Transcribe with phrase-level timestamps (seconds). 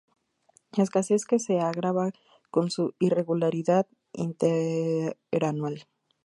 [0.83, 2.11] Escasez que se agrava
[2.49, 5.85] con su irregularidad interanual.